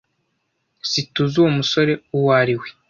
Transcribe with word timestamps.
SiTUZI 0.89 1.35
uwo 1.41 1.49
musore 1.57 1.93
uwo 2.17 2.29
ari 2.41 2.55
we. 2.59 2.67